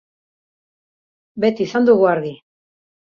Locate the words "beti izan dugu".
1.45-2.09